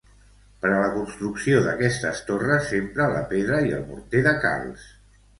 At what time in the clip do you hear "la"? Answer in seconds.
0.83-0.87, 3.11-3.21